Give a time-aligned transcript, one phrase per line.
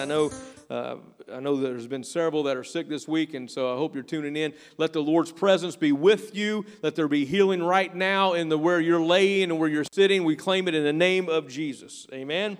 [0.00, 0.32] I know,
[0.70, 0.96] uh,
[1.30, 4.02] I know there's been several that are sick this week, and so I hope you're
[4.02, 4.54] tuning in.
[4.78, 6.64] Let the Lord's presence be with you.
[6.82, 10.24] Let there be healing right now in the where you're laying and where you're sitting.
[10.24, 12.06] We claim it in the name of Jesus.
[12.14, 12.56] Amen.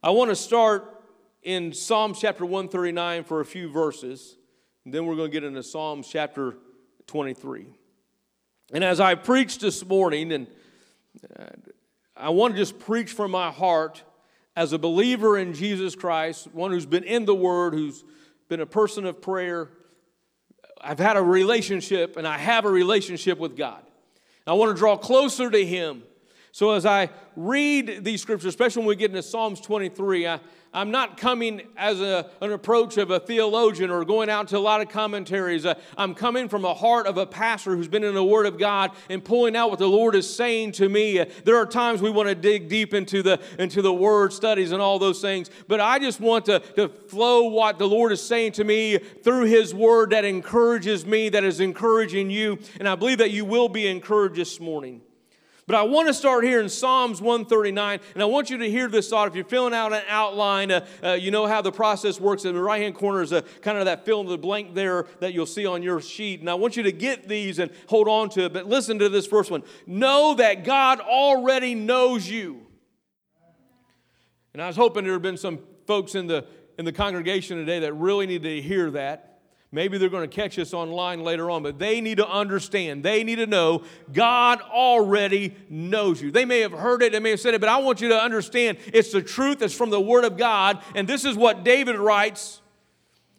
[0.00, 1.02] I want to start
[1.42, 4.36] in Psalm chapter 139 for a few verses,
[4.84, 6.56] and then we're going to get into Psalm chapter
[7.08, 7.66] 23.
[8.72, 10.46] And as I preached this morning, and
[11.36, 11.46] uh,
[12.16, 14.04] I want to just preach from my heart
[14.58, 18.02] as a believer in Jesus Christ, one who's been in the Word, who's
[18.48, 19.70] been a person of prayer.
[20.80, 23.80] I've had a relationship, and I have a relationship with God.
[24.48, 26.02] I want to draw closer to Him.
[26.50, 30.40] So as I read these scriptures, especially when we get into Psalms 23, I,
[30.72, 34.60] I'm not coming as a, an approach of a theologian or going out to a
[34.60, 35.64] lot of commentaries.
[35.64, 38.58] Uh, I'm coming from a heart of a pastor who's been in the Word of
[38.58, 41.20] God and pulling out what the Lord is saying to me.
[41.20, 44.72] Uh, there are times we want to dig deep into the into the Word studies
[44.72, 48.20] and all those things, but I just want to, to flow what the Lord is
[48.22, 52.94] saying to me through His Word that encourages me, that is encouraging you, and I
[52.94, 55.00] believe that you will be encouraged this morning.
[55.68, 58.88] But I want to start here in Psalms 139, and I want you to hear
[58.88, 59.28] this thought.
[59.28, 62.46] If you're filling out an outline, uh, uh, you know how the process works.
[62.46, 65.04] In the right hand corner is a, kind of that fill in the blank there
[65.20, 66.40] that you'll see on your sheet.
[66.40, 68.54] And I want you to get these and hold on to it.
[68.54, 72.66] But listen to this first one Know that God already knows you.
[74.54, 76.46] And I was hoping there had been some folks in the,
[76.78, 79.27] in the congregation today that really need to hear that.
[79.70, 83.02] Maybe they're going to catch us online later on, but they need to understand.
[83.02, 86.30] They need to know God already knows you.
[86.30, 88.18] They may have heard it, they may have said it, but I want you to
[88.18, 90.82] understand it's the truth that's from the Word of God.
[90.94, 92.62] And this is what David writes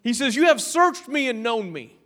[0.03, 1.98] He says, You have searched me and known me.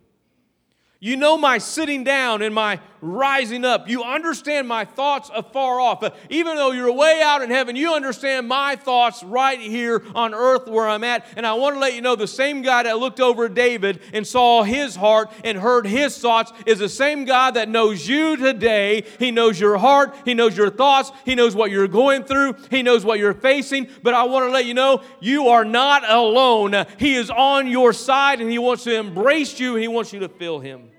[1.04, 3.90] You know my sitting down and my rising up.
[3.90, 6.02] You understand my thoughts afar off.
[6.02, 10.32] Uh, even though you're way out in heaven, you understand my thoughts right here on
[10.32, 11.26] earth where I'm at.
[11.36, 14.26] And I want to let you know the same God that looked over David and
[14.26, 19.04] saw his heart and heard his thoughts is the same God that knows you today.
[19.18, 22.82] He knows your heart, He knows your thoughts, He knows what you're going through, He
[22.82, 23.88] knows what you're facing.
[24.02, 26.86] But I want to let you know you are not alone.
[26.98, 30.20] He is on your side and He wants to embrace you and He wants you
[30.20, 30.93] to feel Him.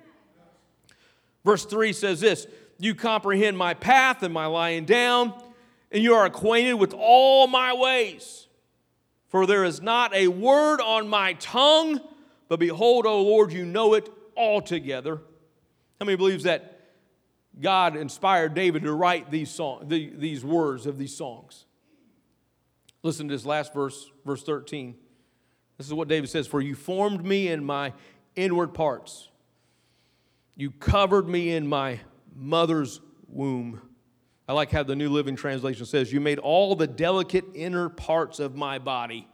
[1.45, 2.47] Verse 3 says this
[2.79, 5.33] You comprehend my path and my lying down,
[5.91, 8.47] and you are acquainted with all my ways.
[9.29, 12.01] For there is not a word on my tongue,
[12.49, 15.21] but behold, O Lord, you know it altogether.
[15.99, 16.71] How many believes that
[17.59, 21.65] God inspired David to write these, song, the, these words of these songs?
[23.03, 24.95] Listen to this last verse, verse 13.
[25.77, 27.93] This is what David says For you formed me in my
[28.35, 29.29] inward parts.
[30.55, 31.99] You covered me in my
[32.33, 33.81] mother's womb.
[34.47, 38.39] I like how the New Living Translation says, You made all the delicate inner parts
[38.39, 39.27] of my body,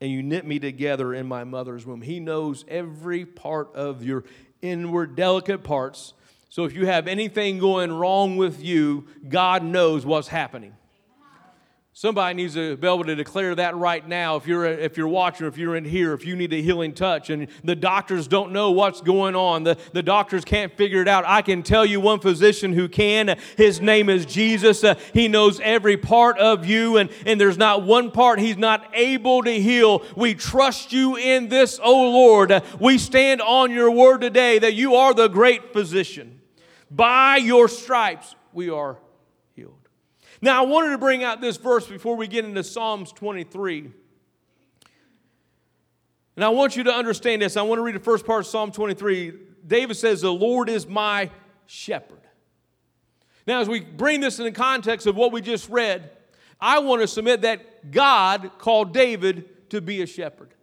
[0.00, 2.02] and you knit me together in my mother's womb.
[2.02, 4.24] He knows every part of your
[4.62, 6.12] inward, delicate parts.
[6.48, 10.74] So if you have anything going wrong with you, God knows what's happening.
[11.98, 14.36] Somebody needs to be able to declare that right now.
[14.36, 17.30] If you're if you're watching, if you're in here, if you need a healing touch,
[17.30, 21.24] and the doctors don't know what's going on, the, the doctors can't figure it out.
[21.26, 23.38] I can tell you one physician who can.
[23.56, 24.84] His name is Jesus.
[24.84, 28.90] Uh, he knows every part of you, and, and there's not one part he's not
[28.92, 30.04] able to heal.
[30.14, 32.52] We trust you in this, oh Lord.
[32.52, 36.42] Uh, we stand on your word today that you are the great physician.
[36.90, 38.98] By your stripes we are
[40.46, 43.90] now, I wanted to bring out this verse before we get into Psalms 23.
[46.36, 47.56] And I want you to understand this.
[47.56, 49.32] I want to read the first part of Psalm 23.
[49.66, 51.30] David says, The Lord is my
[51.66, 52.20] shepherd.
[53.48, 56.12] Now, as we bring this in the context of what we just read,
[56.60, 60.54] I want to submit that God called David to be a shepherd.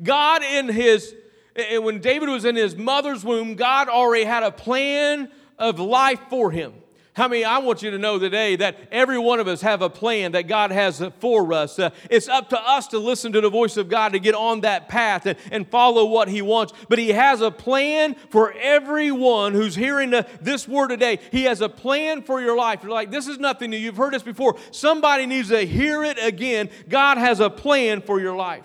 [0.00, 1.16] God, in his,
[1.56, 6.52] when David was in his mother's womb, God already had a plan of life for
[6.52, 6.74] him.
[7.14, 9.90] How many, I want you to know today that every one of us have a
[9.90, 11.78] plan that God has for us.
[11.78, 14.62] Uh, it's up to us to listen to the voice of God to get on
[14.62, 16.72] that path and, and follow what He wants.
[16.88, 21.18] But He has a plan for everyone who's hearing the, this word today.
[21.30, 22.82] He has a plan for your life.
[22.82, 23.76] You're like, this is nothing new.
[23.76, 24.56] You've heard this before.
[24.70, 26.70] Somebody needs to hear it again.
[26.88, 28.64] God has a plan for your life.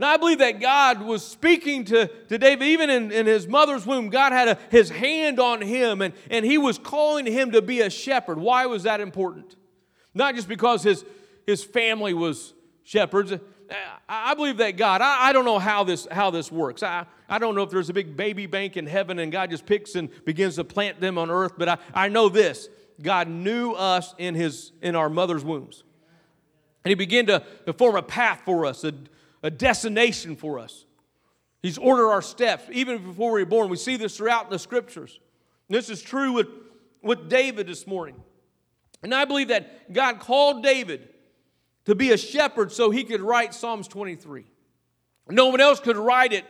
[0.00, 3.84] Now, I believe that God was speaking to, to David, even in, in his mother's
[3.84, 4.10] womb.
[4.10, 7.80] God had a, his hand on him, and, and he was calling him to be
[7.80, 8.38] a shepherd.
[8.38, 9.56] Why was that important?
[10.14, 11.04] Not just because his,
[11.46, 12.54] his family was
[12.84, 13.32] shepherds.
[14.08, 16.84] I believe that God, I, I don't know how this, how this works.
[16.84, 19.66] I, I don't know if there's a big baby bank in heaven and God just
[19.66, 22.68] picks and begins to plant them on earth, but I, I know this
[23.02, 25.84] God knew us in, his, in our mother's wombs.
[26.84, 28.92] And he began to, to form a path for us, a,
[29.42, 30.84] a destination for us.
[31.62, 33.68] He's ordered our steps even before we were born.
[33.68, 35.18] We see this throughout the scriptures.
[35.68, 36.48] And this is true with,
[37.02, 38.16] with David this morning.
[39.02, 41.08] And I believe that God called David
[41.84, 44.44] to be a shepherd so he could write Psalms 23.
[45.30, 46.44] No one else could write it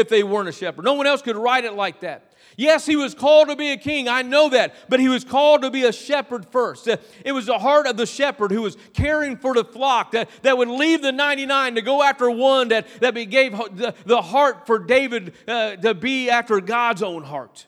[0.00, 0.84] if they weren't a shepherd.
[0.84, 2.30] No one else could write it like that.
[2.56, 4.08] Yes, he was called to be a king.
[4.08, 4.74] I know that.
[4.88, 6.88] But he was called to be a shepherd first.
[6.88, 10.28] Uh, it was the heart of the shepherd who was caring for the flock that,
[10.42, 14.66] that would leave the 99 to go after one that, that gave the, the heart
[14.66, 17.66] for David uh, to be after God's own heart.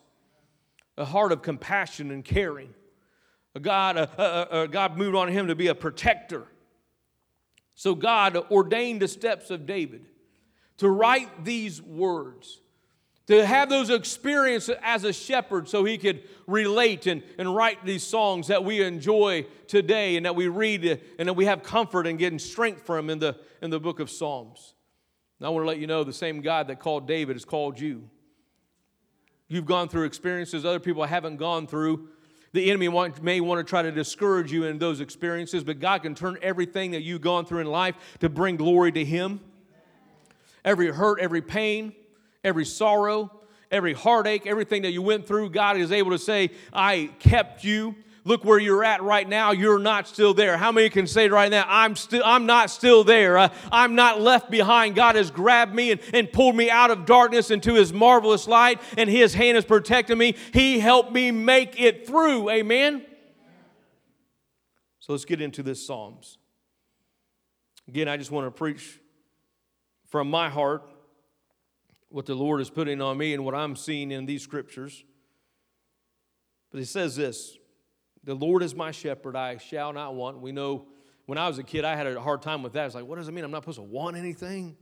[0.99, 2.75] A heart of compassion and caring.
[3.55, 6.46] A God, a, a, God moved on him to be a protector.
[7.75, 10.06] So God ordained the steps of David
[10.79, 12.63] to write these words
[13.29, 18.03] to have those experiences as a shepherd so he could relate and, and write these
[18.03, 22.19] songs that we enjoy today and that we read and that we have comfort and
[22.19, 24.75] getting strength from in the, in the book of Psalms.
[25.39, 27.79] And I want to let you know the same God that called David has called
[27.79, 28.09] you.
[29.49, 32.09] You've gone through experiences other people haven't gone through.
[32.53, 32.89] The enemy
[33.23, 36.91] may want to try to discourage you in those experiences, but God can turn everything
[36.91, 39.41] that you've gone through in life to bring glory to Him.
[40.64, 41.93] Every hurt, every pain,
[42.44, 43.31] every sorrow,
[43.70, 47.97] every heartache, everything that you went through, God is able to say, I kept you.
[48.25, 49.50] Look where you're at right now.
[49.50, 50.56] You're not still there.
[50.56, 53.37] How many can say right now, I'm still, I'm not still there.
[53.37, 54.94] Uh, I'm not left behind.
[54.94, 58.81] God has grabbed me and, and pulled me out of darkness into his marvelous light,
[58.97, 60.37] and his hand is protecting me.
[60.53, 62.49] He helped me make it through.
[62.50, 63.05] Amen.
[65.00, 66.38] So let's get into this Psalms.
[67.88, 69.00] Again, I just want to preach
[70.12, 70.82] from my heart
[72.11, 75.03] what the Lord is putting on me and what I'm seeing in these scriptures.
[76.70, 77.56] But he says this
[78.23, 80.38] The Lord is my shepherd, I shall not want.
[80.41, 80.87] We know
[81.25, 82.85] when I was a kid, I had a hard time with that.
[82.85, 83.43] It's like, what does it mean?
[83.43, 84.76] I'm not supposed to want anything?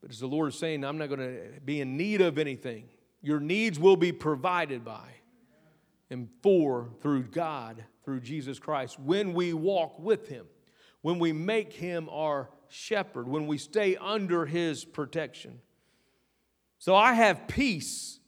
[0.00, 2.88] But as the Lord is saying, I'm not going to be in need of anything.
[3.20, 5.08] Your needs will be provided by
[6.10, 10.46] and for through God, through Jesus Christ, when we walk with Him,
[11.02, 15.60] when we make Him our shepherd, when we stay under His protection.
[16.78, 18.20] So I have peace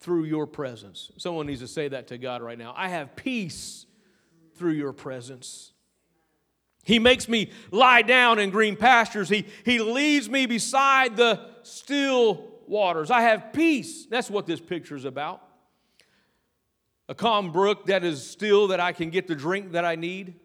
[0.00, 1.12] through your presence.
[1.16, 2.74] Someone needs to say that to God right now.
[2.76, 3.86] I have peace
[4.56, 5.72] through your presence.
[6.82, 9.28] He makes me lie down in green pastures.
[9.28, 13.10] He, he leads me beside the still waters.
[13.10, 14.06] I have peace.
[14.06, 15.42] That's what this picture is about.
[17.08, 20.36] A calm brook that is still, that I can get the drink that I need.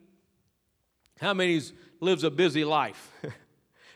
[1.21, 1.61] How many
[1.99, 3.11] lives a busy life?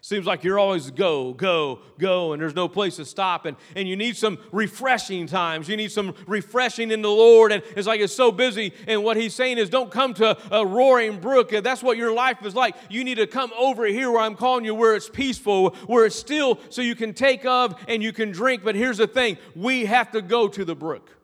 [0.02, 3.46] Seems like you're always go, go, go, and there's no place to stop.
[3.46, 5.68] And, and you need some refreshing times.
[5.68, 7.52] You need some refreshing in the Lord.
[7.52, 8.74] And it's like it's so busy.
[8.88, 11.52] And what he's saying is, don't come to a roaring brook.
[11.52, 12.76] That's what your life is like.
[12.90, 16.16] You need to come over here where I'm calling you, where it's peaceful, where it's
[16.16, 18.64] still, so you can take of and you can drink.
[18.64, 21.19] But here's the thing we have to go to the brook.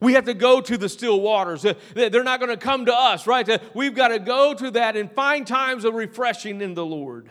[0.00, 1.64] We have to go to the still waters.
[1.94, 3.62] They're not going to come to us, right?
[3.74, 7.30] We've got to go to that and find times of refreshing in the Lord.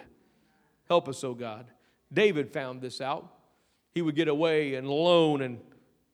[0.87, 1.65] Help us, oh God.
[2.13, 3.31] David found this out.
[3.93, 5.59] He would get away and alone and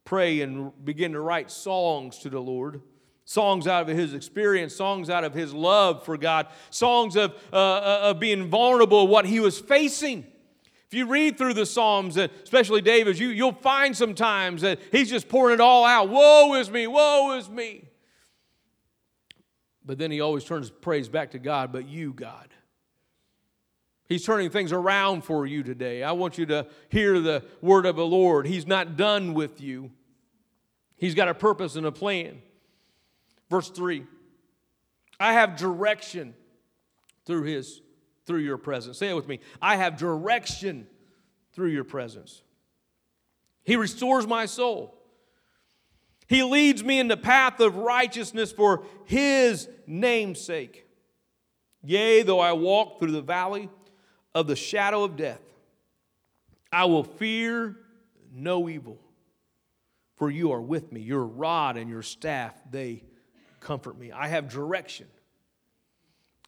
[0.06, 2.82] pray and begin to write songs to the Lord.
[3.26, 7.56] Songs out of his experience, songs out of his love for God, songs of, uh,
[7.56, 10.28] uh of being vulnerable, what he was facing.
[10.88, 15.28] If you read through the Psalms, especially David's, you, you'll find sometimes that he's just
[15.28, 16.10] pouring it all out.
[16.10, 17.90] Woe is me, woe is me.
[19.84, 22.50] But then he always turns praise back to God, but you, God.
[24.08, 26.04] He's turning things around for you today.
[26.04, 28.46] I want you to hear the word of the Lord.
[28.46, 29.92] He's not done with you,
[30.98, 32.42] He's got a purpose and a plan.
[33.50, 34.06] Verse 3
[35.20, 36.36] I have direction
[37.26, 37.82] through His
[38.26, 38.98] through your presence.
[38.98, 39.40] Say it with me.
[39.62, 40.88] I have direction
[41.54, 42.42] through your presence.
[43.64, 44.94] He restores my soul.
[46.28, 50.88] He leads me in the path of righteousness for his name's sake.
[51.84, 53.70] Yea, though I walk through the valley
[54.34, 55.42] of the shadow of death,
[56.72, 57.78] I will fear
[58.34, 59.00] no evil,
[60.18, 61.00] for you are with me.
[61.02, 63.04] Your rod and your staff, they
[63.60, 64.12] comfort me.
[64.12, 65.08] I have direction.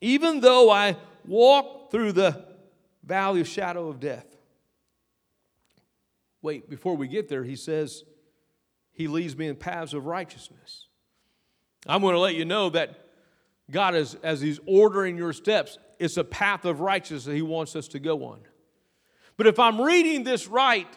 [0.01, 2.45] Even though I walk through the
[3.03, 4.25] valley of shadow of death.
[6.41, 8.03] Wait, before we get there, he says,
[8.91, 10.87] He leads me in paths of righteousness.
[11.85, 13.07] I'm going to let you know that
[13.69, 17.75] God, is, as He's ordering your steps, it's a path of righteousness that He wants
[17.75, 18.39] us to go on.
[19.35, 20.87] But if I'm reading this right,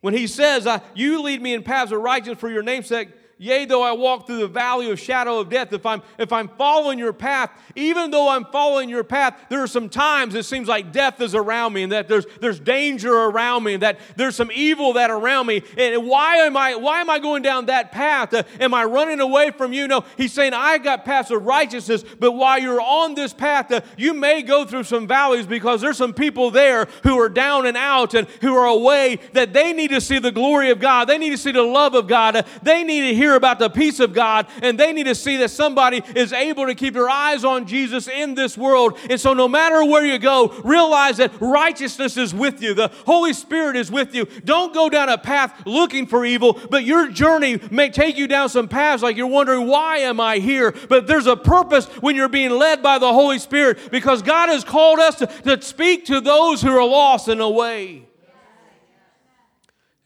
[0.00, 3.08] when He says, You lead me in paths of righteousness for your namesake,
[3.40, 6.48] Yea, though I walk through the valley of shadow of death, if I'm if I'm
[6.48, 10.66] following your path, even though I'm following your path, there are some times it seems
[10.66, 14.34] like death is around me and that there's there's danger around me and that there's
[14.34, 15.62] some evil that around me.
[15.76, 18.34] And why am I why am I going down that path?
[18.34, 19.86] Uh, am I running away from you?
[19.86, 23.82] No, he's saying I got paths of righteousness, but while you're on this path, uh,
[23.96, 27.76] you may go through some valleys because there's some people there who are down and
[27.76, 31.04] out and who are away that they need to see the glory of God.
[31.04, 32.34] They need to see the love of God.
[32.34, 35.14] Uh, they need to hear hear about the peace of God and they need to
[35.14, 38.98] see that somebody is able to keep their eyes on Jesus in this world.
[39.10, 43.34] And so, no matter where you go, realize that righteousness is with you, the Holy
[43.34, 44.24] Spirit is with you.
[44.44, 48.48] Don't go down a path looking for evil, but your journey may take you down
[48.48, 50.74] some paths like you're wondering, why am I here?
[50.88, 54.64] But there's a purpose when you're being led by the Holy Spirit because God has
[54.64, 58.07] called us to, to speak to those who are lost in a way.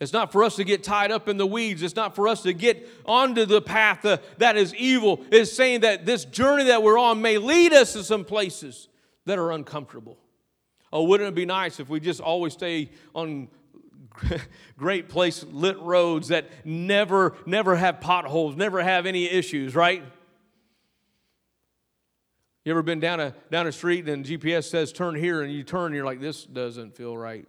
[0.02, 1.80] It's not for us to get tied up in the weeds.
[1.80, 5.24] It's not for us to get onto the path uh, that is evil.
[5.30, 8.88] It's saying that this journey that we're on may lead us to some places
[9.26, 10.18] that are uncomfortable.
[10.92, 13.46] Oh, wouldn't it be nice if we just always stay on
[14.76, 20.02] great place lit roads that never never have potholes, never have any issues, right?
[22.64, 25.62] You ever been down a down a street and GPS says turn here and you
[25.62, 27.46] turn and you're like this doesn't feel right.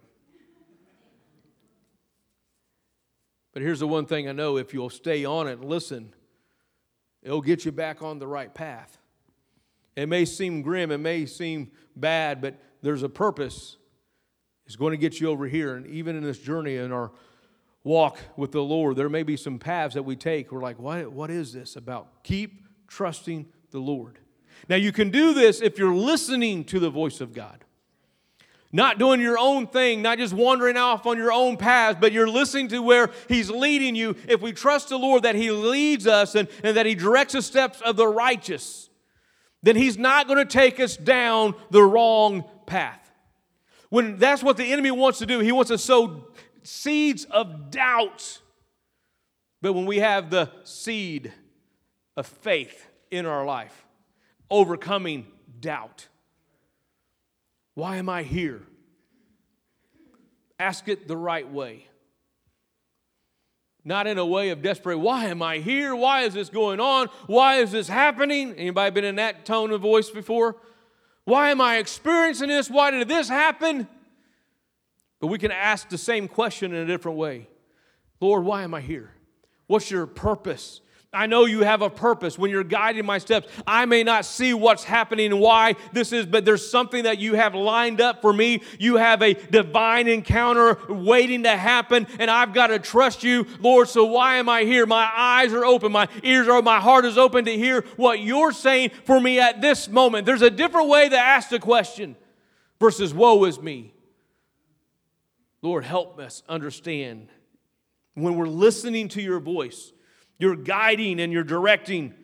[3.54, 6.12] But here's the one thing I know if you'll stay on it and listen,
[7.22, 8.98] it'll get you back on the right path.
[9.96, 13.76] It may seem grim, it may seem bad, but there's a purpose.
[14.66, 15.76] It's going to get you over here.
[15.76, 17.12] And even in this journey, in our
[17.84, 20.50] walk with the Lord, there may be some paths that we take.
[20.50, 22.24] We're like, what, what is this about?
[22.24, 24.18] Keep trusting the Lord.
[24.68, 27.63] Now, you can do this if you're listening to the voice of God
[28.74, 32.28] not doing your own thing, not just wandering off on your own path, but you're
[32.28, 34.16] listening to where He's leading you.
[34.28, 37.42] If we trust the Lord that He leads us and, and that He directs the
[37.42, 38.90] steps of the righteous,
[39.62, 43.12] then He's not going to take us down the wrong path.
[43.90, 46.26] When that's what the enemy wants to do, he wants to sow
[46.64, 48.40] seeds of doubt.
[49.62, 51.32] But when we have the seed
[52.16, 53.86] of faith in our life,
[54.50, 55.28] overcoming
[55.60, 56.08] doubt,
[57.74, 58.62] why am I here?
[60.58, 61.86] Ask it the right way.
[63.84, 65.94] Not in a way of desperate, why am I here?
[65.94, 67.08] Why is this going on?
[67.26, 68.54] Why is this happening?
[68.54, 70.56] Anybody been in that tone of voice before?
[71.24, 72.70] Why am I experiencing this?
[72.70, 73.88] Why did this happen?
[75.20, 77.48] But we can ask the same question in a different way.
[78.20, 79.10] Lord, why am I here?
[79.66, 80.80] What's your purpose?
[81.14, 83.48] I know you have a purpose when you're guiding my steps.
[83.66, 87.34] I may not see what's happening and why this is, but there's something that you
[87.34, 88.62] have lined up for me.
[88.78, 93.88] You have a divine encounter waiting to happen, and I've got to trust you, Lord.
[93.88, 94.86] So why am I here?
[94.86, 98.52] My eyes are open, my ears are, my heart is open to hear what you're
[98.52, 100.26] saying for me at this moment.
[100.26, 102.16] There's a different way to ask the question
[102.78, 103.94] versus woe is me.
[105.62, 107.28] Lord, help us understand
[108.12, 109.93] when we're listening to your voice
[110.38, 112.14] you're guiding and you're directing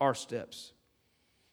[0.00, 0.72] our steps.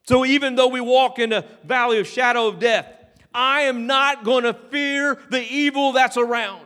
[0.04, 2.88] So even though we walk in the valley of shadow of death,
[3.34, 6.62] I am not going to fear the evil that's around.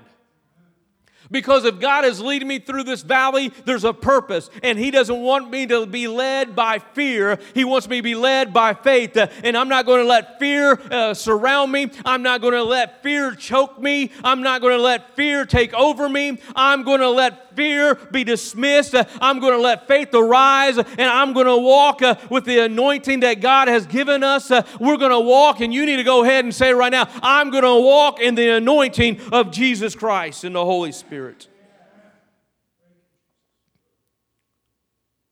[1.29, 4.49] Because if God is leading me through this valley, there's a purpose.
[4.63, 7.39] And He doesn't want me to be led by fear.
[7.53, 9.17] He wants me to be led by faith.
[9.17, 11.91] Uh, and I'm not going to let fear uh, surround me.
[12.05, 14.11] I'm not going to let fear choke me.
[14.23, 16.39] I'm not going to let fear take over me.
[16.55, 18.95] I'm going to let fear be dismissed.
[18.95, 20.77] Uh, I'm going to let faith arise.
[20.77, 24.49] And I'm going to walk uh, with the anointing that God has given us.
[24.49, 27.09] Uh, we're going to walk, and you need to go ahead and say right now,
[27.23, 31.07] I'm going to walk in the anointing of Jesus Christ and the Holy Spirit.
[31.07, 31.47] Spirit.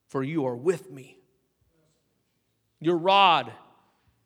[0.08, 1.20] For you are with me.
[2.80, 3.52] Your rod,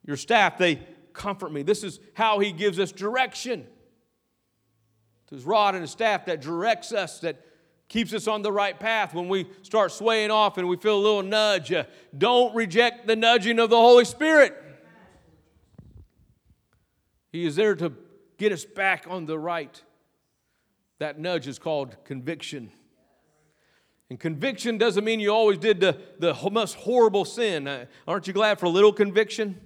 [0.06, 0.80] your staff, they
[1.12, 1.64] comfort me.
[1.64, 3.66] This is how he gives us direction.
[5.24, 7.44] It's His rod and his staff that directs us, that
[7.90, 11.02] keeps us on the right path when we start swaying off and we feel a
[11.02, 11.74] little nudge.
[11.74, 11.84] Uh,
[12.16, 14.56] don't reject the nudging of the Holy Spirit.
[17.32, 17.92] He is there to
[18.38, 19.84] get us back on the right.
[21.00, 22.72] That nudge is called conviction.
[24.10, 27.68] And conviction doesn't mean you always did the, the most horrible sin.
[27.68, 29.60] Uh, aren't you glad for a little conviction?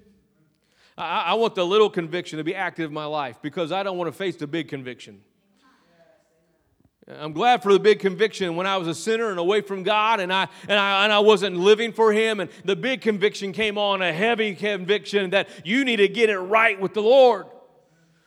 [0.98, 3.98] I, I want the little conviction to be active in my life because I don't
[3.98, 5.22] want to face the big conviction.
[7.10, 10.22] I'm glad for the big conviction when I was a sinner and away from God
[10.22, 12.40] and I, and, I, and I wasn't living for Him.
[12.40, 16.40] And the big conviction came on a heavy conviction that you need to get it
[16.40, 17.48] right with the Lord.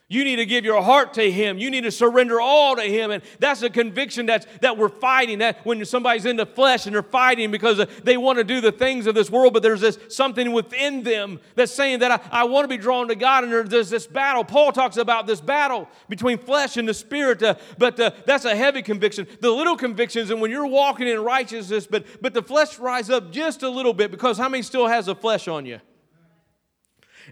[0.08, 1.58] You need to give your heart to Him.
[1.58, 3.10] You need to surrender all to Him.
[3.10, 5.40] And that's a conviction that's, that we're fighting.
[5.40, 8.70] That when somebody's in the flesh and they're fighting because they want to do the
[8.70, 12.44] things of this world, but there's this something within them that's saying that I, I
[12.44, 13.42] want to be drawn to God.
[13.42, 14.44] And there's this battle.
[14.44, 18.54] Paul talks about this battle between flesh and the spirit, uh, but uh, that's a
[18.54, 19.26] heavy conviction.
[19.40, 23.32] The little convictions, and when you're walking in righteousness, but, but the flesh rise up
[23.32, 25.80] just a little bit because how many still has a flesh on you?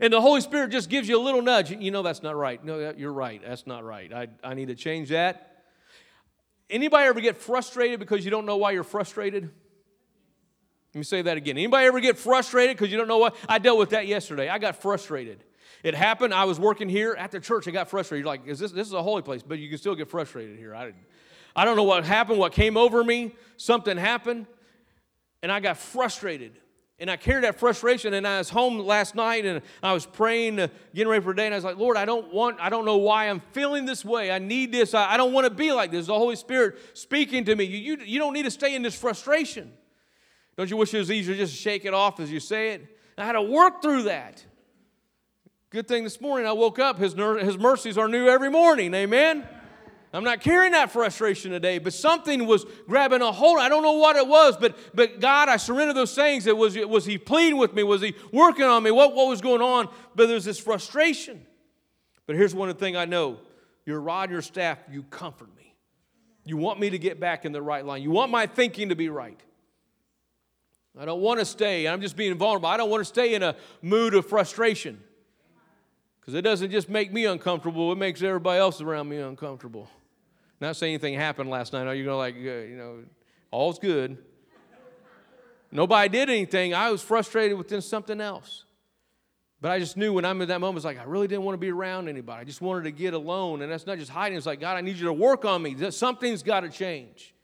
[0.00, 1.70] And the Holy Spirit just gives you a little nudge.
[1.70, 2.62] You know that's not right.
[2.64, 3.40] No, you're right.
[3.44, 4.12] That's not right.
[4.12, 5.64] I, I need to change that.
[6.68, 9.44] Anybody ever get frustrated because you don't know why you're frustrated?
[9.44, 11.56] Let me say that again.
[11.56, 13.36] Anybody ever get frustrated because you don't know what?
[13.48, 14.48] I dealt with that yesterday.
[14.48, 15.44] I got frustrated.
[15.82, 16.32] It happened.
[16.32, 17.68] I was working here at the church.
[17.68, 18.24] I got frustrated.
[18.24, 19.42] You're like, is this this is a holy place?
[19.42, 20.74] But you can still get frustrated here.
[20.74, 20.92] I,
[21.54, 23.34] I don't know what happened, what came over me.
[23.56, 24.46] Something happened,
[25.42, 26.52] and I got frustrated.
[27.04, 30.58] And I carried that frustration, and I was home last night, and I was praying,
[30.58, 32.70] uh, getting ready for the day, and I was like, Lord, I don't want, I
[32.70, 34.30] don't know why I'm feeling this way.
[34.30, 34.94] I need this.
[34.94, 36.06] I, I don't want to be like this.
[36.06, 37.64] The Holy Spirit speaking to me.
[37.64, 39.70] You, you, you don't need to stay in this frustration.
[40.56, 42.98] Don't you wish it was easier just to shake it off as you say it?
[43.18, 44.42] I had to work through that.
[45.68, 46.98] Good thing this morning I woke up.
[46.98, 48.94] His, his mercies are new every morning.
[48.94, 49.46] Amen.
[50.14, 53.58] I'm not carrying that frustration today, but something was grabbing a hold.
[53.58, 56.46] I don't know what it was, but, but God, I surrender those things.
[56.46, 57.82] It was, was He pleading with me?
[57.82, 58.92] Was He working on me?
[58.92, 59.88] What, what was going on?
[60.14, 61.44] But there's this frustration.
[62.26, 63.38] But here's one thing I know
[63.86, 65.74] your rod, your staff, you comfort me.
[66.44, 68.02] You want me to get back in the right line.
[68.02, 69.40] You want my thinking to be right.
[70.96, 72.68] I don't want to stay, I'm just being vulnerable.
[72.68, 75.02] I don't want to stay in a mood of frustration
[76.20, 79.90] because it doesn't just make me uncomfortable, it makes everybody else around me uncomfortable.
[80.64, 81.86] Not saying anything happened last night.
[81.86, 83.00] Are you going to like, uh, you know,
[83.50, 84.16] all's good.
[85.70, 86.72] Nobody did anything.
[86.72, 88.64] I was frustrated within something else.
[89.60, 91.52] But I just knew when I'm in that moment, it's like I really didn't want
[91.52, 92.40] to be around anybody.
[92.40, 93.60] I just wanted to get alone.
[93.60, 94.38] And that's not just hiding.
[94.38, 95.76] It's like, God, I need you to work on me.
[95.90, 97.34] Something's got to change.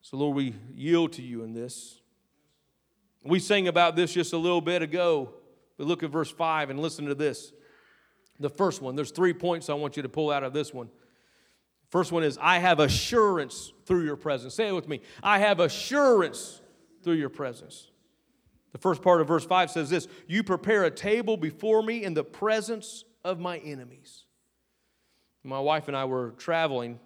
[0.00, 2.00] So, Lord, we yield to you in this.
[3.22, 5.34] We sang about this just a little bit ago.
[5.76, 7.52] But look at verse 5 and listen to this.
[8.38, 10.88] The first one, there's three points I want you to pull out of this one.
[11.90, 14.54] First one is, I have assurance through your presence.
[14.54, 15.00] Say it with me.
[15.22, 16.60] I have assurance
[17.02, 17.90] through your presence.
[18.72, 22.14] The first part of verse 5 says this You prepare a table before me in
[22.14, 24.24] the presence of my enemies.
[25.42, 26.98] My wife and I were traveling.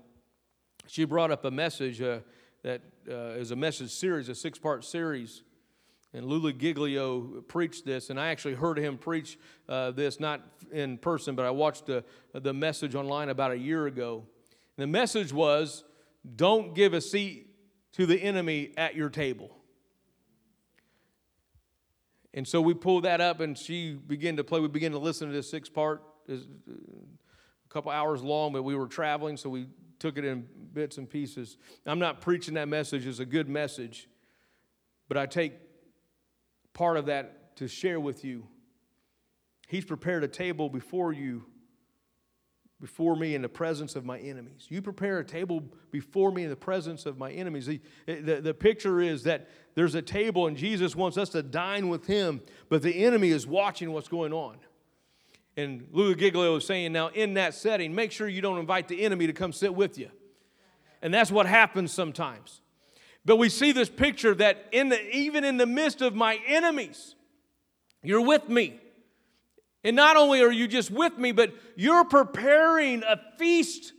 [0.87, 2.21] She brought up a message uh,
[2.63, 5.43] that uh, is a message series, a six part series
[6.13, 10.41] and Louie Giglio preached this, and I actually heard him preach uh, this, not
[10.73, 14.25] in person, but I watched the, the message online about a year ago.
[14.77, 15.85] And the message was
[16.37, 17.55] don't give a seat
[17.93, 19.57] to the enemy at your table.
[22.35, 24.61] And so we pulled that up, and she began to play.
[24.61, 26.39] We began to listen to this six part, a
[27.69, 29.69] couple hours long, but we were traveling, so we
[30.01, 31.57] took it in bits and pieces.
[31.87, 34.09] I'm not preaching that message, it's a good message,
[35.09, 35.53] but I take
[36.73, 38.47] part of that to share with you.
[39.69, 41.45] He's prepared a table before you,
[42.81, 44.67] before me in the presence of my enemies.
[44.69, 47.67] You prepare a table before me in the presence of my enemies.
[47.67, 51.89] The, the, the picture is that there's a table and Jesus wants us to dine
[51.89, 54.57] with him, but the enemy is watching what's going on.
[55.57, 59.03] And Louie Giglio is saying, now in that setting, make sure you don't invite the
[59.03, 60.11] enemy to come sit with you.
[61.03, 62.61] And that's what happens sometimes.
[63.25, 67.15] But we see this picture that in the, even in the midst of my enemies,
[68.03, 68.81] you're with me.
[69.85, 73.93] And not only are you just with me, but you're preparing a feast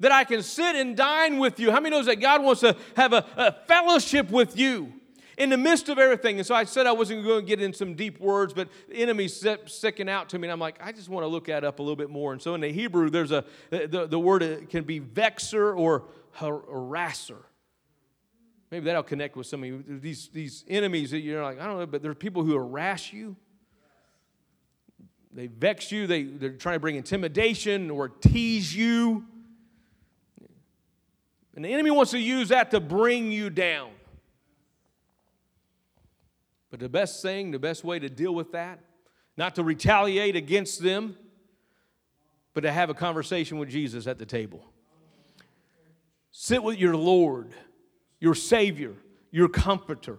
[0.00, 1.70] that I can sit and dine with you.
[1.70, 4.92] How many knows that God wants to have a, a fellowship with you
[5.38, 6.38] in the midst of everything?
[6.38, 8.96] And so I said I wasn't going to get in some deep words, but the
[8.96, 11.78] enemy's sticking out to me, and I'm like, I just want to look that up
[11.78, 12.32] a little bit more.
[12.32, 16.04] And so in the Hebrew, there's a the, the word uh, can be vexer or
[16.38, 17.42] harasser.
[18.70, 19.84] Maybe that'll connect with some of you.
[19.86, 23.12] These, these enemies that you're like, I don't know, but there are people who harass
[23.12, 23.36] you.
[25.32, 26.06] They vex you.
[26.06, 29.24] They, they're trying to bring intimidation or tease you.
[31.56, 33.90] And the enemy wants to use that to bring you down.
[36.70, 38.80] But the best thing, the best way to deal with that,
[39.36, 41.16] not to retaliate against them,
[42.52, 44.64] but to have a conversation with Jesus at the table.
[46.32, 47.52] Sit with your Lord,
[48.24, 48.94] your Savior,
[49.30, 50.18] your Comforter,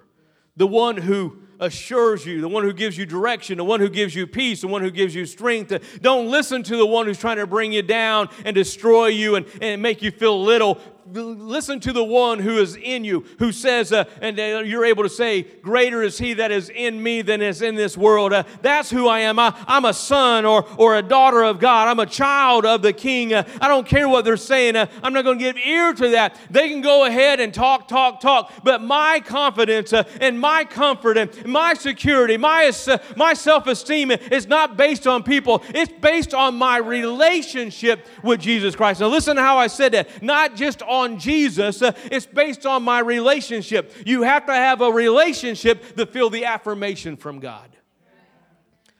[0.55, 4.13] the one who assures you, the one who gives you direction, the one who gives
[4.13, 5.99] you peace, the one who gives you strength.
[6.01, 9.47] Don't listen to the one who's trying to bring you down and destroy you and,
[9.59, 10.79] and make you feel little
[11.11, 15.03] listen to the one who is in you, who says, uh, and uh, you're able
[15.03, 18.33] to say, Greater is he that is in me than is in this world.
[18.33, 19.37] Uh, that's who I am.
[19.37, 21.87] I, am a son or, or a daughter of God.
[21.87, 23.33] I'm a child of the king.
[23.33, 24.75] Uh, I don't care what they're saying.
[24.75, 26.39] Uh, I'm not going to give ear to that.
[26.49, 28.51] They can go ahead and talk, talk, talk.
[28.63, 32.71] But my confidence uh, and my comfort and my security, my,
[33.15, 38.75] my self esteem is not based on people, it's based on my relationship with Jesus
[38.75, 39.01] Christ.
[39.01, 40.23] Now, listen to how I said that.
[40.23, 43.91] Not just on Jesus, uh, it's based on my relationship.
[44.05, 47.69] You have to have a relationship to feel the affirmation from God.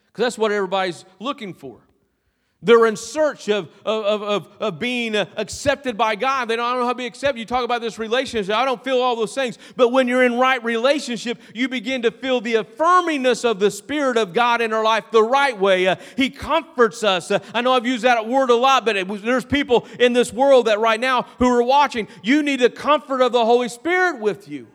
[0.06, 1.85] Because that's what everybody's looking for.
[2.66, 6.46] They're in search of, of, of, of being uh, accepted by God.
[6.46, 7.38] They don't, don't know how to be accepted.
[7.38, 8.52] You talk about this relationship.
[8.52, 9.56] I don't feel all those things.
[9.76, 14.16] But when you're in right relationship, you begin to feel the affirmingness of the Spirit
[14.16, 15.86] of God in our life the right way.
[15.86, 17.30] Uh, he comforts us.
[17.30, 20.32] Uh, I know I've used that word a lot, but was, there's people in this
[20.32, 22.08] world that right now who are watching.
[22.24, 24.66] You need the comfort of the Holy Spirit with you.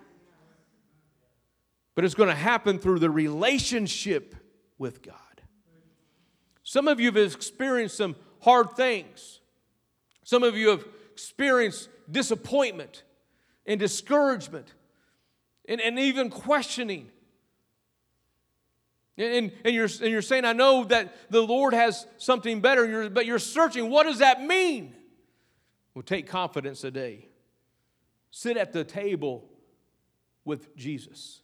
[1.93, 4.33] But it's going to happen through the relationship
[4.77, 5.15] with God.
[6.71, 9.41] Some of you have experienced some hard things.
[10.23, 13.03] Some of you have experienced disappointment
[13.65, 14.73] and discouragement
[15.67, 17.09] and, and even questioning.
[19.17, 23.09] And, and, you're, and you're saying, I know that the Lord has something better, you're,
[23.09, 23.89] but you're searching.
[23.89, 24.95] What does that mean?
[25.93, 27.27] Well, take confidence today.
[28.29, 29.43] Sit at the table
[30.45, 31.41] with Jesus.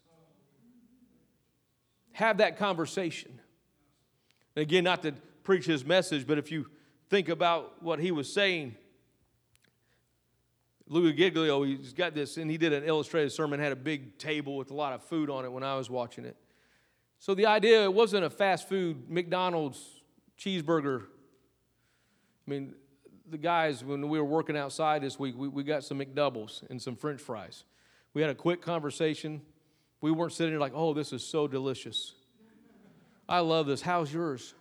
[2.13, 3.36] Have that conversation.
[4.57, 6.65] And again, not to preach his message, but if you
[7.11, 8.75] think about what he was saying,
[10.87, 14.57] Louie Giglio, he's got this, and he did an illustrated sermon, had a big table
[14.57, 16.35] with a lot of food on it when I was watching it.
[17.19, 20.01] So the idea, it wasn't a fast food McDonald's
[20.39, 21.03] cheeseburger.
[21.03, 22.73] I mean,
[23.29, 26.81] the guys, when we were working outside this week, we, we got some McDoubles and
[26.81, 27.63] some french fries.
[28.15, 29.43] We had a quick conversation.
[30.01, 32.15] We weren't sitting there like, oh, this is so delicious.
[33.27, 33.81] I love this.
[33.81, 34.53] How's yours?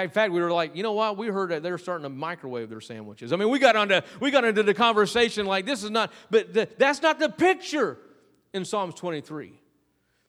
[0.00, 1.18] in fact, we were like, you know what?
[1.18, 3.30] We heard that they're starting to microwave their sandwiches.
[3.30, 6.54] I mean, we got onto we got into the conversation like this is not, but
[6.54, 7.98] the, that's not the picture
[8.54, 9.52] in Psalms 23.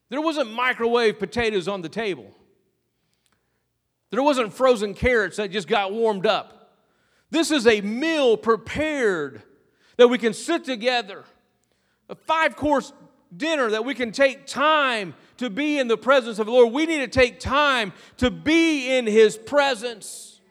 [0.10, 2.30] There wasn't microwave potatoes on the table.
[4.12, 6.76] There wasn't frozen carrots that just got warmed up.
[7.32, 9.42] This is a meal prepared
[9.98, 11.24] that we can sit together,
[12.10, 12.92] a five course
[13.36, 16.74] dinner that we can take time to be in the presence of the Lord.
[16.74, 20.42] We need to take time to be in His presence.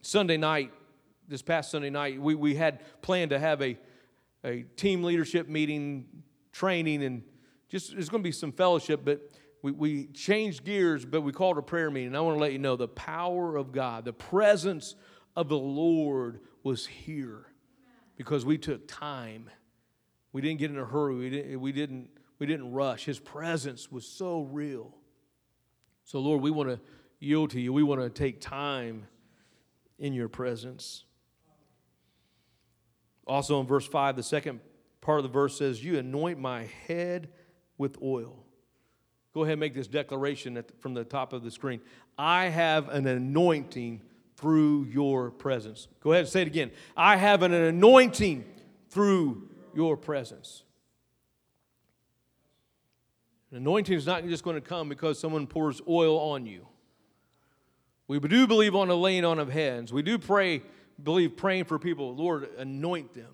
[0.00, 0.72] Sunday night,
[1.28, 3.78] this past Sunday night, we, we had planned to have a,
[4.44, 6.06] a team leadership meeting,
[6.52, 7.22] training, and
[7.68, 9.30] just there's going to be some fellowship, but
[9.62, 12.16] we, we changed gears, but we called a prayer meeting.
[12.16, 14.96] I want to let you know the power of God, the presence
[15.36, 17.46] of the Lord was here
[18.16, 19.48] because we took time
[20.32, 21.14] we didn't get in a hurry.
[21.14, 22.08] We didn't, we didn't,
[22.42, 23.04] we didn't rush.
[23.04, 24.92] His presence was so real.
[26.02, 26.80] So, Lord, we want to
[27.20, 27.72] yield to you.
[27.72, 29.06] We want to take time
[30.00, 31.04] in your presence.
[33.28, 34.58] Also, in verse 5, the second
[35.00, 37.28] part of the verse says, You anoint my head
[37.78, 38.44] with oil.
[39.34, 41.80] Go ahead and make this declaration the, from the top of the screen.
[42.18, 44.02] I have an anointing
[44.34, 45.86] through your presence.
[46.00, 46.72] Go ahead and say it again.
[46.96, 48.44] I have an anointing
[48.90, 50.64] through your presence.
[53.52, 56.66] An anointing is not just going to come because someone pours oil on you.
[58.08, 59.92] We do believe on the laying on of hands.
[59.92, 60.62] We do pray,
[61.02, 63.32] believe praying for people, Lord, anoint them.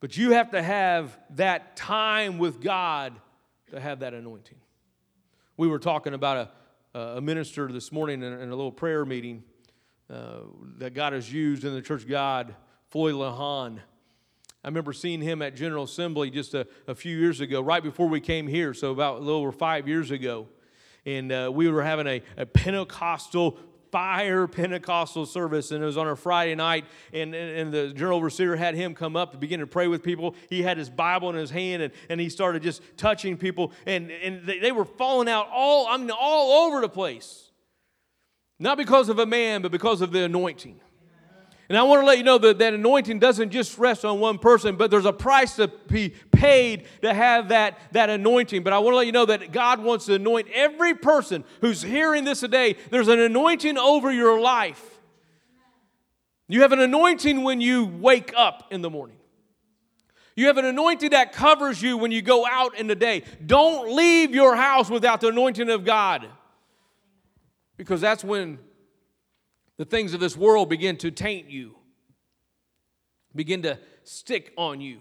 [0.00, 3.14] But you have to have that time with God
[3.70, 4.58] to have that anointing.
[5.56, 6.52] We were talking about
[6.92, 9.44] a, a minister this morning in, in a little prayer meeting
[10.10, 10.40] uh,
[10.78, 12.54] that God has used in the Church God,
[12.88, 13.78] Floyd Lahan.
[14.66, 18.08] I remember seeing him at General Assembly just a, a few years ago, right before
[18.08, 20.48] we came here, so about a little over five years ago.
[21.06, 23.60] And uh, we were having a, a Pentecostal
[23.92, 26.84] fire Pentecostal service, and it was on a Friday night.
[27.12, 30.02] And, and, and, the general overseer had him come up to begin to pray with
[30.02, 30.34] people.
[30.50, 34.10] He had his Bible in his hand, and, and he started just touching people, and,
[34.10, 37.52] and they, they were falling out all, I mean, all over the place.
[38.58, 40.80] Not because of a man, but because of the anointing.
[41.68, 44.38] And I want to let you know that that anointing doesn't just rest on one
[44.38, 48.62] person, but there's a price to be paid to have that, that anointing.
[48.62, 51.82] But I want to let you know that God wants to anoint every person who's
[51.82, 52.76] hearing this today.
[52.90, 55.00] There's an anointing over your life.
[56.48, 59.16] You have an anointing when you wake up in the morning.
[60.36, 63.24] You have an anointing that covers you when you go out in the day.
[63.44, 66.28] Don't leave your house without the anointing of God.
[67.76, 68.58] Because that's when
[69.76, 71.74] the things of this world begin to taint you,
[73.34, 75.00] begin to stick on you.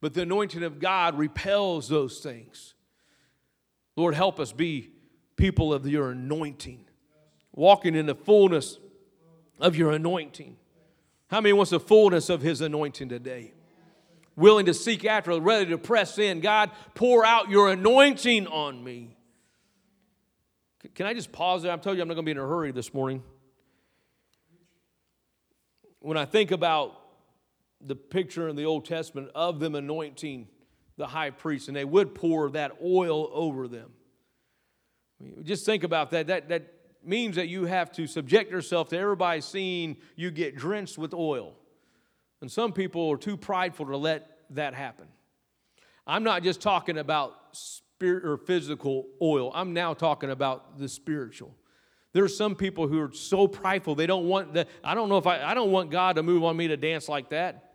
[0.00, 2.74] But the anointing of God repels those things.
[3.96, 4.90] Lord, help us be
[5.36, 6.84] people of your anointing,
[7.52, 8.78] walking in the fullness
[9.60, 10.56] of your anointing.
[11.28, 13.52] How many wants the fullness of his anointing today?
[14.36, 16.40] Willing to seek after, ready to press in.
[16.40, 19.16] God, pour out your anointing on me.
[20.94, 21.72] Can I just pause there?
[21.72, 23.22] I'm telling you, I'm not going to be in a hurry this morning
[26.08, 26.98] when I think about
[27.82, 30.48] the picture in the Old Testament of them anointing
[30.96, 33.90] the high priest, and they would pour that oil over them.
[35.42, 36.28] Just think about that.
[36.28, 36.72] That, that
[37.04, 41.52] means that you have to subject yourself to everybody seeing you get drenched with oil.
[42.40, 45.08] And some people are too prideful to let that happen.
[46.06, 51.54] I'm not just talking about spirit or physical oil, I'm now talking about the spiritual.
[52.12, 55.18] There are some people who are so prideful, they don't want the, I don't know
[55.18, 57.68] if I, I don't want God to move on me to dance like that.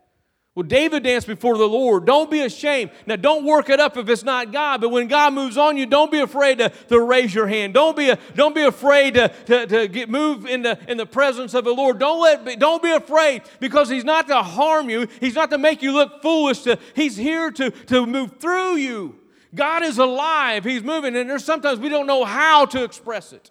[0.55, 2.05] Well, David danced before the Lord.
[2.05, 2.91] Don't be ashamed.
[3.07, 5.87] Now, don't work it up if it's not God, but when God moves on you,
[5.87, 7.73] don't be afraid to, to raise your hand.
[7.73, 11.07] Don't be, a, don't be afraid to, to, to get move in the, in the
[11.07, 11.97] presence of the Lord.
[11.97, 15.81] Don't, let, don't be afraid because He's not to harm you, He's not to make
[15.81, 16.61] you look foolish.
[16.63, 19.15] To, he's here to, to move through you.
[19.55, 23.49] God is alive, He's moving, and there's sometimes we don't know how to express it.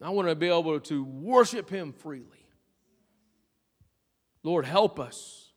[0.00, 2.46] I want to be able to worship Him freely.
[4.42, 5.50] Lord, help us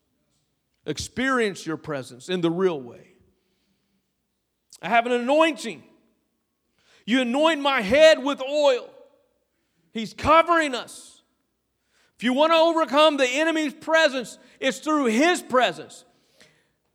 [0.85, 3.07] experience your presence in the real way.
[4.81, 5.83] I have an anointing.
[7.05, 8.89] You anoint my head with oil.
[9.91, 11.21] He's covering us.
[12.17, 16.05] If you want to overcome the enemy's presence, it's through His presence.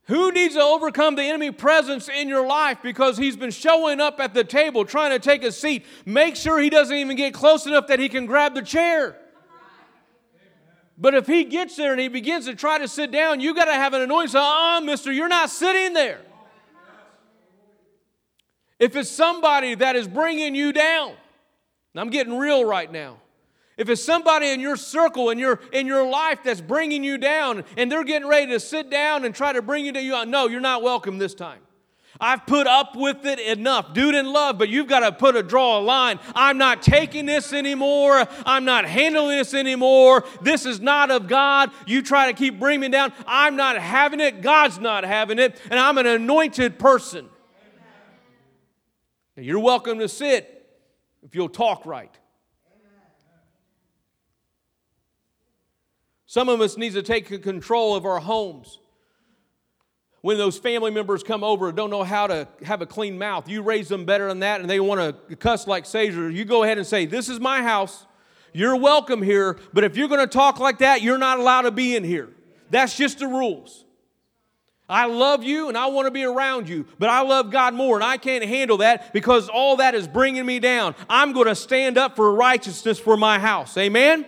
[0.07, 4.21] Who needs to overcome the enemy presence in your life because he's been showing up
[4.21, 5.85] at the table trying to take a seat?
[6.05, 9.16] Make sure he doesn't even get close enough that he can grab the chair.
[10.97, 13.66] But if he gets there and he begins to try to sit down, you got
[13.66, 14.31] to have an anointing.
[14.31, 16.21] Say, uh, mister, you're not sitting there.
[18.79, 21.14] If it's somebody that is bringing you down,
[21.97, 23.19] I'm getting real right now.
[23.77, 27.65] If it's somebody in your circle, in your, in your life that's bringing you down
[27.77, 30.49] and they're getting ready to sit down and try to bring you to you, no,
[30.49, 31.61] you're not welcome this time.
[32.19, 33.93] I've put up with it enough.
[33.93, 36.19] Dude in love, but you've got to put a draw a line.
[36.35, 38.27] I'm not taking this anymore.
[38.47, 40.25] I'm not handling this anymore.
[40.41, 41.71] This is not of God.
[41.87, 43.12] You try to keep bringing me down.
[43.27, 44.41] I'm not having it.
[44.41, 45.61] God's not having it.
[45.71, 47.29] And I'm an anointed person.
[49.37, 50.67] You're welcome to sit
[51.23, 52.19] if you'll talk right.
[56.27, 58.81] Some of us need to take control of our homes.
[60.23, 63.49] When those family members come over and don't know how to have a clean mouth,
[63.49, 66.65] you raise them better than that and they want to cuss like Caesar, you go
[66.65, 68.07] ahead and say, This is my house.
[68.53, 71.71] You're welcome here, but if you're going to talk like that, you're not allowed to
[71.71, 72.31] be in here.
[72.71, 73.85] That's just the rules.
[74.89, 77.97] I love you and I want to be around you, but I love God more
[77.97, 80.95] and I can't handle that because all that is bringing me down.
[81.09, 83.77] I'm going to stand up for righteousness for my house.
[83.77, 84.25] Amen?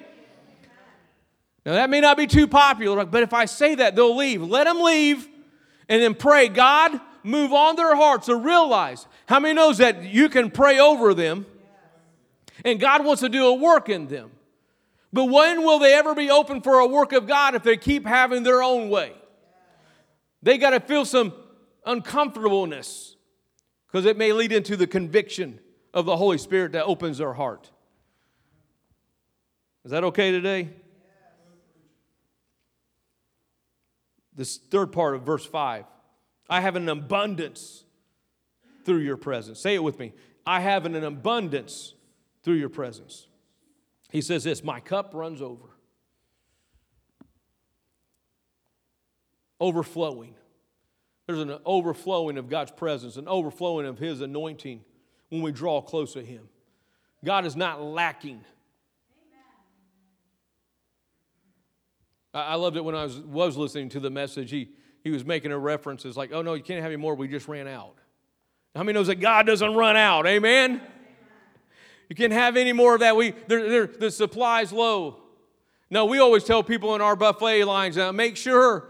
[1.67, 4.43] Now, that may not be too popular, but if I say that, they'll leave.
[4.43, 5.29] Let them leave
[5.89, 9.07] and then pray, God, move on their hearts to realize.
[9.27, 11.47] How many knows that you can pray over them
[12.65, 14.31] and God wants to do a work in them?
[15.13, 18.07] But when will they ever be open for a work of God if they keep
[18.07, 19.15] having their own way?
[20.43, 21.33] They got to feel some
[21.85, 23.17] uncomfortableness
[23.87, 25.61] because it may lead into the conviction
[25.95, 27.71] of the Holy Spirit that opens their heart.
[29.85, 30.69] Is that okay today?
[34.39, 35.85] This third part of verse 5.
[36.49, 37.85] I have an abundance
[38.85, 39.61] through your presence.
[39.61, 40.15] Say it with me.
[40.47, 41.93] I have an abundance
[42.43, 43.27] through your presence.
[44.11, 45.65] He says this My cup runs over.
[49.61, 50.35] Overflowing.
[51.27, 54.83] There's an overflowing of God's presence, an overflowing of His anointing
[55.31, 56.49] when we draw close to Him.
[57.25, 58.45] God is not lacking
[62.35, 64.51] I loved it when I was, was listening to the message.
[64.51, 64.71] He,
[65.03, 66.05] he was making a reference.
[66.05, 67.15] It's like, oh no, you can't have any more.
[67.15, 67.95] We just ran out.
[68.75, 70.27] How many knows that God doesn't run out?
[70.27, 70.81] Amen?
[72.09, 73.17] you can't have any more of that.
[73.17, 75.23] We, they're, they're, the supply's low.
[75.91, 78.89] No, we always tell people in our buffet lines, uh, make sure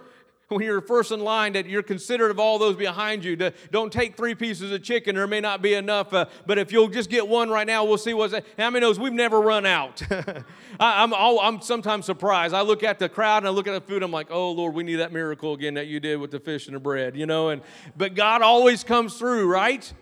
[0.48, 3.36] when you're first in line that you're considerate of all those behind you.
[3.36, 6.12] To, don't take three pieces of chicken, there may not be enough.
[6.12, 8.32] Uh, but if you'll just get one right now, we'll see what's.
[8.32, 10.02] How many knows we've never run out?
[10.80, 12.54] I, I'm, I'm sometimes surprised.
[12.54, 14.02] I look at the crowd and I look at the food.
[14.02, 16.66] I'm like, oh Lord, we need that miracle again that you did with the fish
[16.66, 17.50] and the bread, you know.
[17.50, 17.62] And
[17.96, 19.92] but God always comes through, right?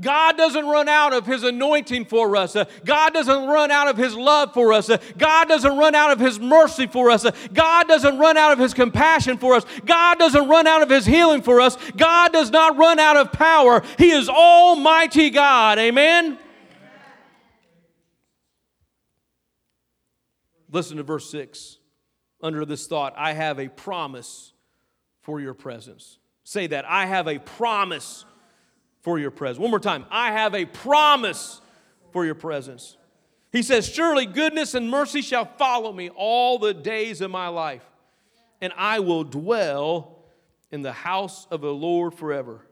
[0.00, 2.56] God doesn't run out of His anointing for us.
[2.56, 4.88] Uh, God doesn't run out of His love for us.
[4.88, 7.24] Uh, God doesn't run out of His mercy for us.
[7.24, 9.64] Uh, God doesn't run out of His compassion for us.
[9.84, 11.76] God doesn't run out of His healing for us.
[11.96, 13.82] God does not run out of power.
[13.98, 15.78] He is Almighty God.
[15.78, 16.38] Amen?
[20.72, 21.78] Listen to verse 6.
[22.42, 24.54] Under this thought, I have a promise
[25.22, 26.18] for your presence.
[26.44, 26.84] Say that.
[26.88, 28.24] I have a promise
[29.02, 29.60] for your presence.
[29.60, 30.04] One more time.
[30.10, 31.60] I have a promise
[32.12, 32.96] for your presence.
[33.52, 37.84] He says, Surely goodness and mercy shall follow me all the days of my life,
[38.60, 40.18] and I will dwell
[40.70, 42.66] in the house of the Lord forever.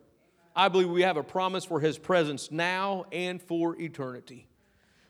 [0.55, 4.49] I believe we have a promise for his presence now and for eternity.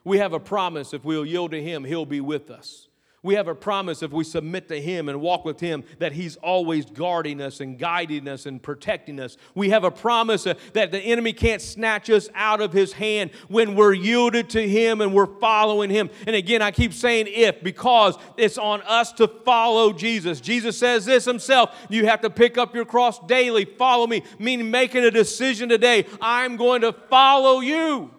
[0.03, 2.88] We have a promise if we'll yield to him, he'll be with us.
[3.21, 6.37] We have a promise if we submit to Him and walk with Him that He's
[6.37, 9.35] always guarding us and guiding us and protecting us.
[9.55, 13.31] We have a promise uh, that the enemy can't snatch us out of His hand
[13.49, 16.09] when we're yielded to Him and we're following Him.
[16.27, 20.39] And again, I keep saying if because it's on us to follow Jesus.
[20.39, 24.71] Jesus says this Himself you have to pick up your cross daily, follow me, meaning
[24.71, 26.05] making a decision today.
[26.21, 28.11] I'm going to follow you.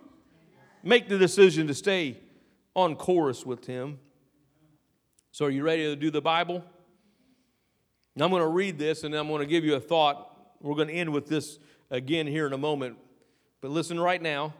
[0.82, 2.18] Make the decision to stay
[2.76, 3.98] on course with Him.
[5.32, 6.64] So, are you ready to do the Bible?
[8.16, 10.36] Now, I'm going to read this and I'm going to give you a thought.
[10.60, 11.58] We're going to end with this
[11.90, 12.98] again here in a moment.
[13.60, 14.54] But listen right now.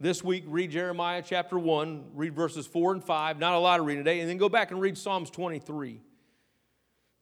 [0.00, 3.38] This week, read Jeremiah chapter 1, read verses 4 and 5.
[3.38, 4.20] Not a lot of reading today.
[4.20, 6.00] And then go back and read Psalms 23.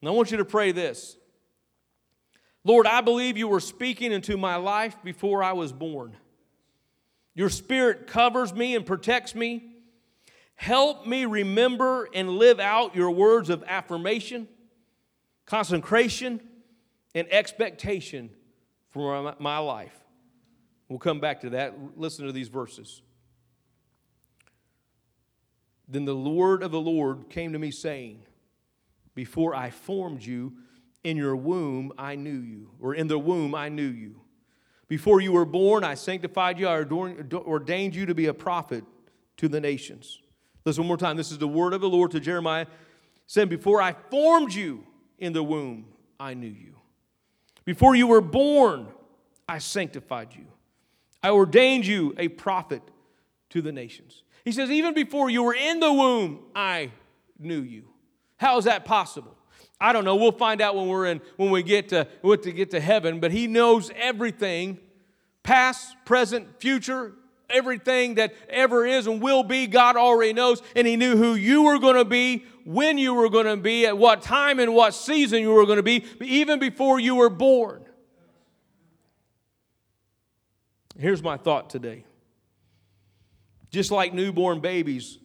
[0.01, 1.17] And I want you to pray this
[2.65, 6.17] Lord, I believe you were speaking into my life before I was born.
[7.35, 9.76] Your spirit covers me and protects me.
[10.57, 14.49] Help me remember and live out your words of affirmation,
[15.45, 16.41] consecration,
[17.15, 18.31] and expectation
[18.91, 19.95] for my life.
[20.89, 21.75] We'll come back to that.
[21.97, 23.03] Listen to these verses.
[25.89, 28.23] Then the Lord of the Lord came to me, saying,
[29.15, 30.55] Before I formed you
[31.05, 34.23] in your womb, I knew you, or in the womb, I knew you.
[34.89, 38.85] Before you were born, I sanctified you, I ordained you to be a prophet
[39.37, 40.21] to the nations.
[40.67, 41.17] Listen one more time.
[41.17, 42.67] This is the word of the Lord to Jeremiah,
[43.29, 44.85] saying, Before I formed you
[45.17, 45.87] in the womb,
[46.19, 46.75] I knew you.
[47.65, 48.89] Before you were born,
[49.49, 50.47] I sanctified you.
[51.23, 52.83] I ordained you a prophet
[53.51, 54.25] to the nations.
[54.45, 56.91] He says, Even before you were in the womb, I
[57.39, 57.85] knew you.
[58.37, 59.37] How is that possible?
[59.81, 60.17] I don't know.
[60.17, 63.21] We'll find out when we're in when we get to, when to get to heaven,
[63.21, 64.79] but he knows everything,
[65.45, 67.13] past, present, future,
[67.51, 70.63] everything that ever is and will be, God already knows.
[70.75, 73.87] And He knew who you were going to be, when you were going to be,
[73.87, 77.31] at what time and what season you were going to be, even before you were
[77.31, 77.85] born.
[80.99, 82.05] Here's my thought today.
[83.71, 85.19] Just like newborn babies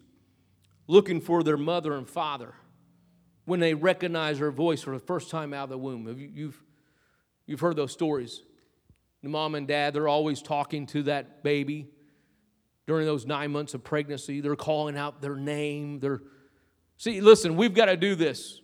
[0.86, 2.54] looking for their mother and father
[3.44, 6.06] when they recognize their voice for the first time out of the womb.
[6.06, 6.62] You, you've,
[7.46, 8.42] you've heard those stories.
[9.22, 11.88] The mom and dad, they're always talking to that baby
[12.92, 14.42] during those nine months of pregnancy.
[14.42, 15.98] They're calling out their name.
[15.98, 16.20] They're
[16.98, 18.60] see, listen, we've got to do this.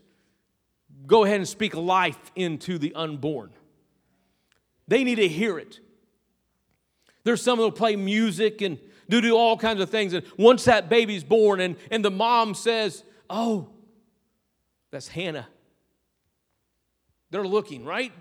[1.07, 3.49] Go ahead and speak life into the unborn.
[4.87, 5.81] They need to hear it.
[7.25, 10.13] There's some that'll play music and do do all kinds of things.
[10.13, 13.71] And once that baby's born, and, and the mom says, Oh,
[14.91, 15.49] that's Hannah.
[17.31, 18.13] They're looking, right?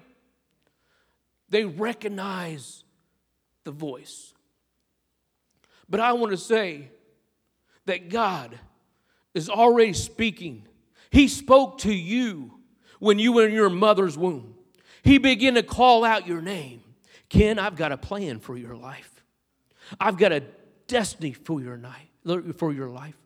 [1.50, 2.86] They recognize
[3.66, 4.34] the voice.
[5.90, 6.90] But I want to say
[7.86, 8.58] that God
[9.34, 10.68] is already speaking.
[11.10, 12.60] He spoke to you
[13.00, 14.56] when you were in your mother's womb.
[15.04, 16.82] He began to call out your name.
[17.30, 19.24] Ken, I've got a plan for your life.
[20.00, 20.44] I've got a
[20.88, 22.10] destiny for your night,
[22.58, 23.18] for your life.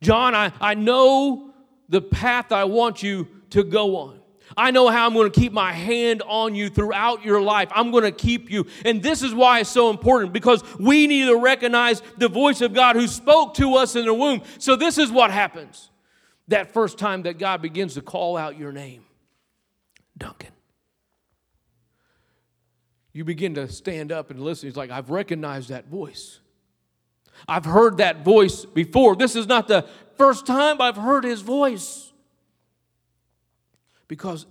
[0.00, 1.52] John, I, I know
[1.88, 4.19] the path I want you to go on.
[4.56, 7.68] I know how I'm going to keep my hand on you throughout your life.
[7.72, 8.66] I'm going to keep you.
[8.84, 12.74] And this is why it's so important because we need to recognize the voice of
[12.74, 14.42] God who spoke to us in the womb.
[14.58, 15.90] So, this is what happens
[16.48, 19.04] that first time that God begins to call out your name
[20.18, 20.52] Duncan.
[23.12, 24.68] You begin to stand up and listen.
[24.68, 26.40] He's like, I've recognized that voice.
[27.48, 29.16] I've heard that voice before.
[29.16, 29.86] This is not the
[30.16, 32.09] first time I've heard his voice.
[34.10, 34.46] Because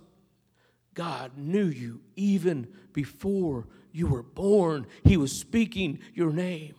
[0.94, 4.86] God knew you even before you were born.
[5.04, 6.76] He was speaking your name.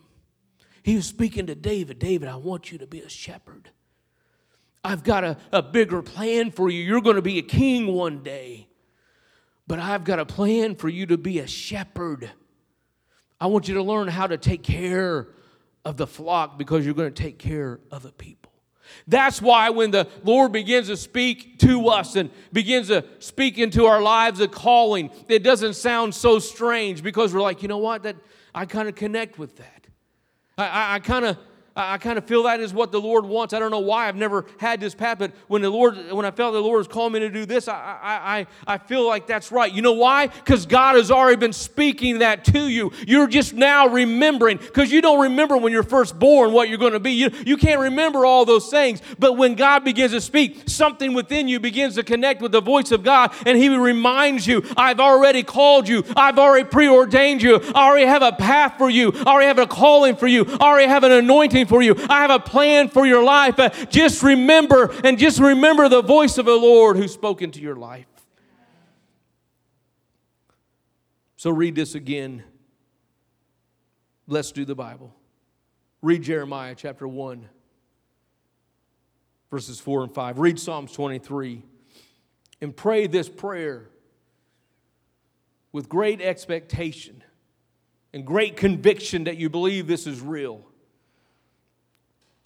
[0.82, 3.70] He was speaking to David David, I want you to be a shepherd.
[4.82, 6.82] I've got a, a bigger plan for you.
[6.82, 8.66] You're going to be a king one day.
[9.68, 12.32] But I've got a plan for you to be a shepherd.
[13.40, 15.28] I want you to learn how to take care
[15.84, 18.51] of the flock because you're going to take care of the people.
[19.06, 23.86] That's why when the Lord begins to speak to us and begins to speak into
[23.86, 28.02] our lives a calling, it doesn't sound so strange because we're like, you know what?
[28.02, 28.16] That
[28.54, 29.86] I kind of connect with that.
[30.58, 31.38] I, I, I kind of
[31.74, 33.54] I kind of feel that is what the Lord wants.
[33.54, 36.30] I don't know why I've never had this path, but when the Lord, when I
[36.30, 39.50] felt the Lord was calling me to do this, I, I, I, feel like that's
[39.50, 39.72] right.
[39.72, 40.26] You know why?
[40.26, 42.92] Because God has already been speaking that to you.
[43.06, 46.92] You're just now remembering, because you don't remember when you're first born what you're going
[46.92, 47.12] to be.
[47.12, 49.00] You, you can't remember all those things.
[49.18, 52.90] But when God begins to speak, something within you begins to connect with the voice
[52.90, 57.88] of God, and He reminds you, I've already called you, I've already preordained you, I
[57.88, 60.88] already have a path for you, I already have a calling for you, I already
[60.88, 61.94] have an anointing for you.
[62.08, 63.58] I have a plan for your life.
[63.58, 67.76] Uh, just remember and just remember the voice of the Lord who spoke into your
[67.76, 68.06] life.
[71.36, 72.44] So read this again.
[74.28, 75.12] Let's do the Bible.
[76.00, 77.48] Read Jeremiah chapter 1,
[79.50, 80.38] verses 4 and 5.
[80.38, 81.62] Read Psalms 23
[82.60, 83.88] and pray this prayer
[85.72, 87.22] with great expectation
[88.12, 90.64] and great conviction that you believe this is real.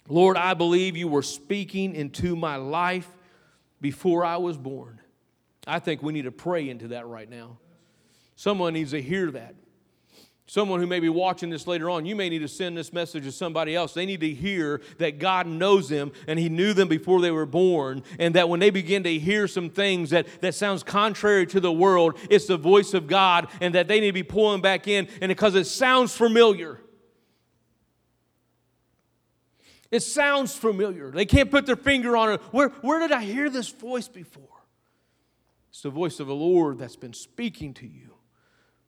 [0.07, 3.09] Lord, I believe you were speaking into my life
[3.81, 4.99] before I was born.
[5.65, 7.57] I think we need to pray into that right now.
[8.35, 9.55] Someone needs to hear that.
[10.49, 13.25] Someone who may be watching this later on, you may need to send this message
[13.25, 13.93] to somebody else.
[13.93, 17.45] They need to hear that God knows them and He knew them before they were
[17.45, 21.59] born, and that when they begin to hear some things that, that sounds contrary to
[21.59, 24.87] the world, it's the voice of God, and that they need to be pulling back
[24.87, 26.79] in, and because it sounds familiar.
[29.89, 31.11] It sounds familiar.
[31.11, 32.41] They can't put their finger on it.
[32.51, 34.43] Where, where did I hear this voice before?
[35.69, 38.15] It's the voice of the Lord that's been speaking to you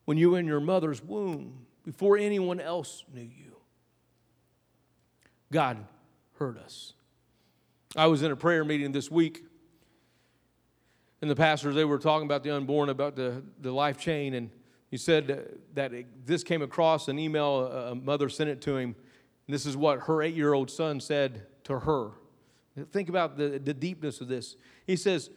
[0.05, 3.55] when you were in your mother's womb, before anyone else knew you.
[5.51, 5.77] God
[6.37, 6.93] heard us.
[7.95, 9.43] I was in a prayer meeting this week,
[11.21, 14.49] and the pastors, they were talking about the unborn, about the, the life chain, and
[14.89, 18.95] he said that it, this came across an email, a mother sent it to him
[19.49, 22.11] this is what her eight year old son said to her.
[22.91, 24.55] Think about the, the deepness of this.
[24.85, 25.31] He says,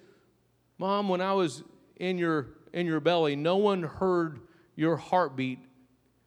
[0.79, 1.63] Mom, when I was
[1.97, 4.41] in your, in your belly, no one heard
[4.77, 5.59] your heartbeat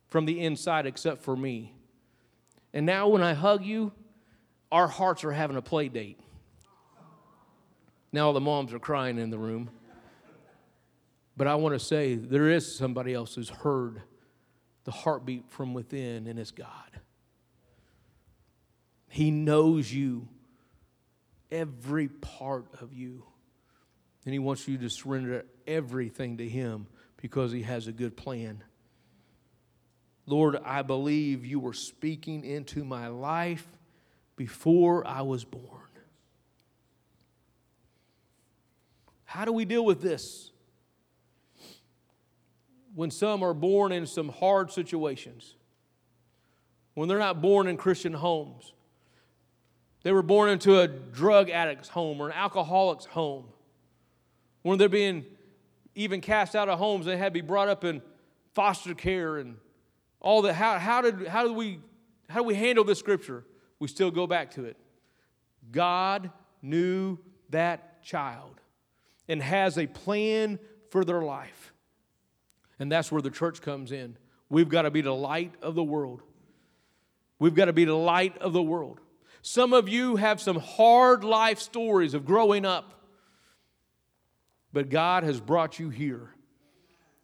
[0.07, 1.73] from the inside except for me.
[2.73, 3.91] And now when I hug you,
[4.71, 6.19] our hearts are having a play date.
[8.11, 9.69] Now the moms are crying in the room.
[11.37, 14.01] But I want to say there is somebody else who's heard
[14.85, 17.01] the heartbeat from within, and it's God.
[19.15, 20.27] He knows you,
[21.49, 23.23] every part of you.
[24.25, 26.87] And He wants you to surrender everything to Him
[27.21, 28.61] because He has a good plan.
[30.25, 33.65] Lord, I believe you were speaking into my life
[34.35, 35.63] before I was born.
[39.23, 40.51] How do we deal with this?
[42.93, 45.55] When some are born in some hard situations,
[46.95, 48.73] when they're not born in Christian homes,
[50.05, 53.45] they were born into a drug addict's home or an alcoholic's home.
[54.61, 55.25] When they're being
[55.95, 58.03] even cast out of homes, they had to be brought up in
[58.53, 59.57] foster care and
[60.19, 60.53] all that.
[60.53, 61.79] How, how, did, how, did we,
[62.29, 63.45] how do we handle this scripture?
[63.79, 64.77] We still go back to it.
[65.71, 66.29] God
[66.61, 67.17] knew
[67.49, 68.61] that child
[69.27, 70.59] and has a plan
[70.91, 71.73] for their life.
[72.77, 74.17] And that's where the church comes in.
[74.49, 76.21] We've got to be the light of the world.
[77.39, 78.99] We've got to be the light of the world.
[79.47, 83.05] Some of you have some hard life stories of growing up,
[84.73, 86.31] but God has brought you here.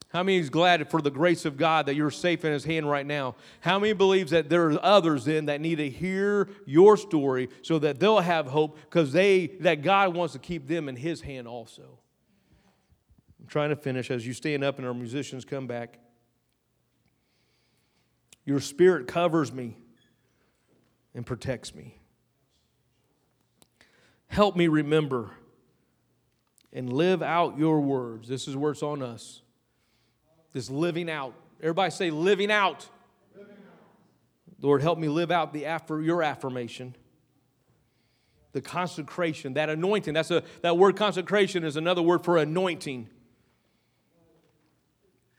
[0.10, 2.88] How many is glad for the grace of God that you're safe in His hand
[2.88, 3.38] right now?
[3.62, 7.80] How many believes that there are others then that need to hear your story so
[7.80, 11.48] that they'll have hope because they that God wants to keep them in His hand
[11.48, 11.98] also?
[13.40, 15.98] I'm trying to finish as you stand up and our musicians come back.
[18.46, 19.76] Your spirit covers me
[21.16, 21.98] and protects me.
[24.32, 25.30] Help me remember
[26.72, 28.30] and live out your words.
[28.30, 29.42] This is where it's on us.
[30.54, 31.34] This living out.
[31.60, 32.88] Everybody say living out.
[33.36, 34.56] living out.
[34.62, 36.96] Lord, help me live out the after your affirmation.
[38.54, 40.14] The consecration, that anointing.
[40.14, 43.10] That's a that word consecration is another word for anointing.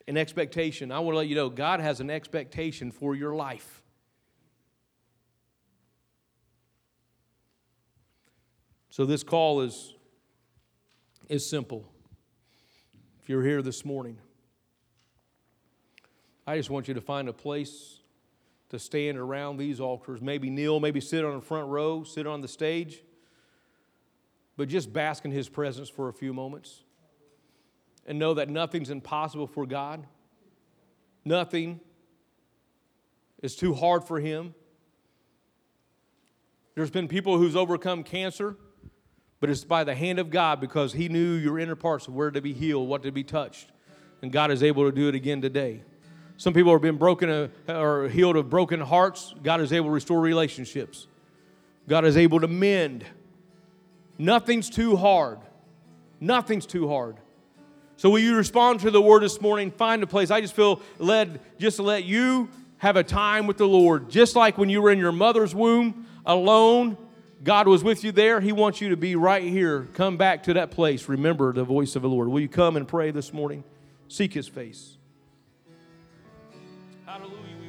[0.06, 0.92] An expectation.
[0.92, 3.82] I want to let you know God has an expectation for your life.
[8.92, 9.94] So this call is
[11.30, 11.90] is simple.
[13.22, 14.18] If you're here this morning,
[16.46, 18.00] I just want you to find a place
[18.68, 20.20] to stand around these altars.
[20.20, 23.02] Maybe kneel, maybe sit on the front row, sit on the stage,
[24.58, 26.82] but just bask in His presence for a few moments
[28.06, 30.06] and know that nothing's impossible for God.
[31.24, 31.80] Nothing
[33.42, 34.54] is too hard for Him.
[36.74, 38.58] There's been people who's overcome cancer,
[39.42, 42.40] but it's by the hand of God because He knew your inner parts where to
[42.40, 43.72] be healed, what to be touched.
[44.22, 45.82] And God is able to do it again today.
[46.36, 49.34] Some people have been broken uh, or healed of broken hearts.
[49.42, 51.08] God is able to restore relationships.
[51.88, 53.04] God is able to mend.
[54.16, 55.40] Nothing's too hard.
[56.20, 57.16] Nothing's too hard.
[57.96, 59.72] So, will you respond to the word this morning?
[59.72, 60.30] Find a place.
[60.30, 64.08] I just feel led just to let you have a time with the Lord.
[64.08, 66.96] Just like when you were in your mother's womb alone,
[67.44, 68.40] God was with you there.
[68.40, 69.88] He wants you to be right here.
[69.94, 71.08] Come back to that place.
[71.08, 72.28] Remember the voice of the Lord.
[72.28, 73.64] Will you come and pray this morning?
[74.06, 74.96] Seek his face.
[77.04, 77.61] Stories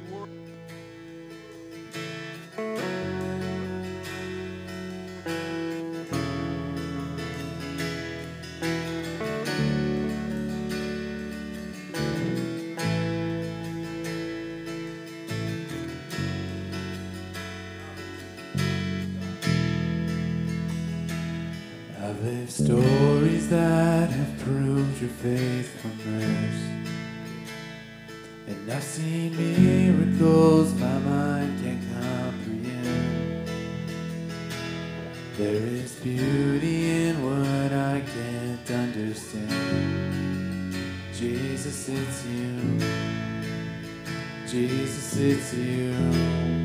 [25.04, 26.56] your faithfulness.
[28.46, 33.48] And I've seen miracles my mind can't comprehend.
[35.36, 40.74] There is beauty in what I can't understand.
[41.12, 42.78] Jesus, it's you.
[44.46, 46.63] Jesus, it's you.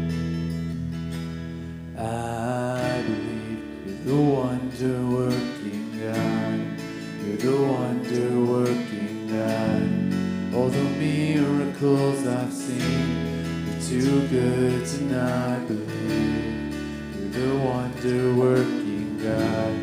[15.10, 16.76] Not believe.
[17.16, 19.76] You're the wonder working God,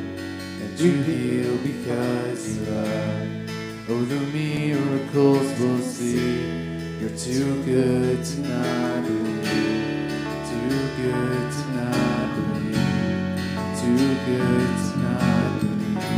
[0.62, 3.28] and you heal because you love.
[3.90, 6.46] Oh, the miracles we'll see.
[7.00, 10.12] You're too good to not believe.
[10.50, 13.80] Too good to not believe.
[13.80, 16.16] Too good to not believe.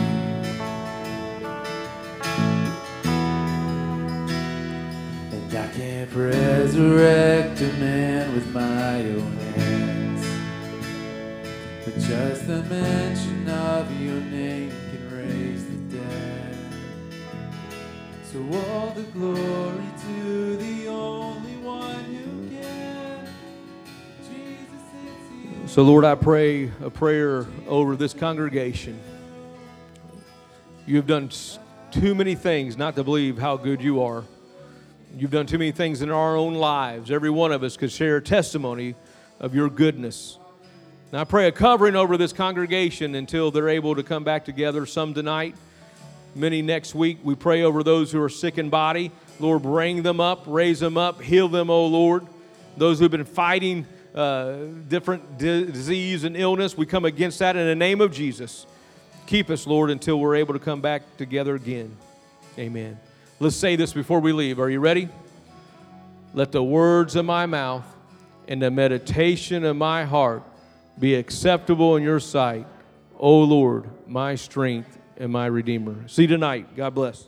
[5.32, 8.07] And I can't resurrect a man
[11.90, 16.58] But just the mention of your name can raise the dead.
[18.24, 23.26] So all the glory to the only one who can.
[24.20, 29.00] Jesus, so, Lord, I pray a prayer over this congregation.
[30.84, 31.30] You have done
[31.90, 34.24] too many things not to believe how good you are.
[35.16, 37.10] You've done too many things in our own lives.
[37.10, 38.94] Every one of us could share a testimony
[39.40, 40.38] of your goodness.
[41.10, 44.84] Now I pray a covering over this congregation until they're able to come back together,
[44.84, 45.54] some tonight,
[46.34, 47.20] many next week.
[47.22, 49.10] We pray over those who are sick in body.
[49.40, 52.26] Lord, bring them up, raise them up, heal them, O Lord.
[52.76, 54.56] Those who've been fighting uh,
[54.88, 58.66] different di- disease and illness, we come against that in the name of Jesus.
[59.26, 61.96] Keep us, Lord, until we're able to come back together again.
[62.58, 63.00] Amen.
[63.40, 64.60] Let's say this before we leave.
[64.60, 65.08] Are you ready?
[66.34, 67.86] Let the words of my mouth
[68.46, 70.42] and the meditation of my heart
[70.98, 72.66] be acceptable in your sight,
[73.18, 76.08] O Lord, my strength and my Redeemer.
[76.08, 76.76] See you tonight.
[76.76, 77.27] God bless.